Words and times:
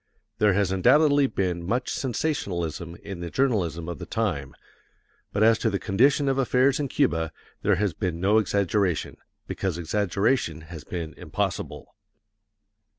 There 0.39 0.53
has 0.53 0.71
undoubtedly 0.71 1.27
been 1.27 1.63
much 1.63 1.91
sensationalism 1.91 2.95
in 3.03 3.19
the 3.19 3.29
journalism 3.29 3.87
of 3.87 3.99
the 3.99 4.07
time, 4.07 4.55
but 5.31 5.43
as 5.43 5.59
to 5.59 5.69
the 5.69 5.77
condition 5.77 6.27
of 6.27 6.39
affairs 6.39 6.79
in 6.79 6.87
Cuba, 6.87 7.31
there 7.61 7.75
has 7.75 7.93
been 7.93 8.19
no 8.19 8.39
exaggeration, 8.39 9.17
because 9.45 9.77
exaggeration 9.77 10.61
has 10.61 10.83
been 10.83 11.13
impossible. 11.17 11.93